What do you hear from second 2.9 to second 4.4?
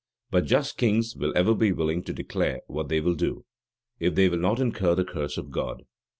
will do, if they will